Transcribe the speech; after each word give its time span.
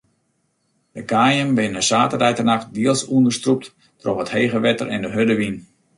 De 0.91 1.03
kaaien 1.11 1.49
binne 1.59 1.81
saterdeitenacht 1.89 2.67
diels 2.77 3.01
ûnderstrûpt 3.15 3.65
troch 4.01 4.21
it 4.23 4.33
hege 4.35 4.59
wetter 4.65 4.87
en 4.95 5.03
de 5.05 5.09
hurde 5.15 5.35
wyn. 5.39 5.57